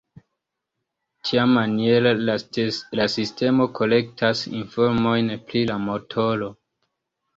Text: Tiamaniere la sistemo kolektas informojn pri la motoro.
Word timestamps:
Tiamaniere 1.27 2.13
la 2.99 3.05
sistemo 3.17 3.69
kolektas 3.81 4.43
informojn 4.63 5.33
pri 5.51 5.63
la 5.73 5.77
motoro. 5.89 6.51